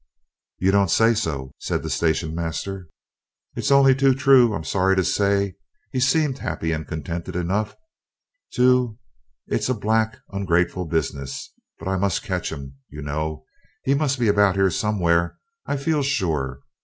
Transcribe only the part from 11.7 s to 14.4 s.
But I must catch him, you know; he must be